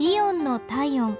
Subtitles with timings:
[0.00, 1.18] イオンの体温。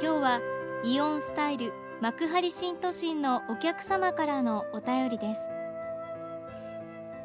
[0.00, 0.40] 日は
[0.82, 5.42] イオンスタイル幕張新都心のお客様からのお便りです。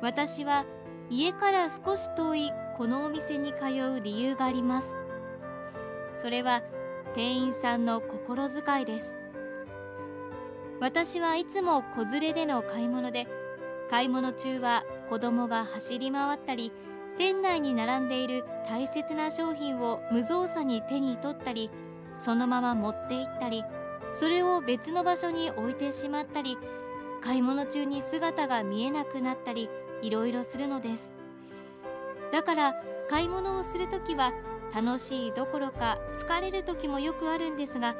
[0.01, 0.65] 私は
[1.09, 3.67] 家から少し遠いこのお店に通
[3.99, 4.89] う理由があります。
[6.21, 6.63] それは
[7.15, 9.13] 店員さんの心遣いです。
[10.81, 13.25] 私はいつも子連れでの買い物で
[13.89, 16.71] 買い物中は子供が走り回ったり
[17.17, 21.69] 店内に並んでいる大切な商品を無造作に手に取ったり
[22.15, 23.63] そのまま持って行ったり
[24.19, 26.57] それを別の場所に置いてしまったり
[27.23, 29.69] 買い物中に姿が見えなくなったり
[30.01, 31.03] いろいろするのです。
[32.31, 32.75] だから
[33.09, 34.33] 買い物をするときは
[34.75, 37.95] 楽しいどころか疲れる時もよくあるんですが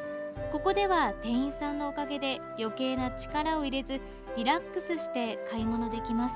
[0.52, 4.02] ここでは店員さんのおかげで余計な力を入れず
[4.36, 6.36] リラックスして買い物できます。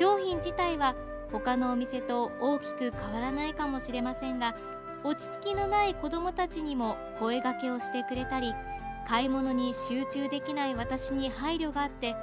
[0.00, 0.94] 商品自体は
[1.30, 4.56] 他のお店と大きく変わらないかもしれませんが
[5.04, 8.54] 落ち着きのない子どもたちにも声がけをしてくれたり
[9.06, 12.16] 買い物に集中できない私に配慮があって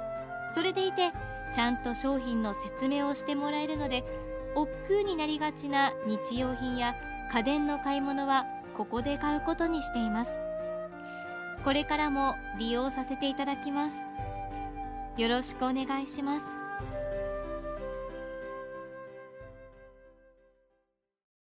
[0.56, 1.12] それでいて
[1.54, 4.02] ちゃんと商品の説明をしてもらえるので
[4.56, 6.96] 億劫になりがちな日用品や
[7.32, 8.44] 家電の買い物は
[8.76, 10.32] ここで買うことにしています。
[11.64, 13.94] これからも利用させていただきます。
[15.20, 16.46] よろしくお願いします。